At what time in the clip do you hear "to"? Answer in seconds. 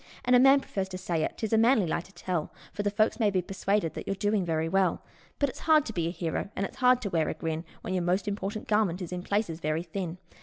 0.89-0.97, 2.01-2.13, 5.85-5.93, 7.03-7.11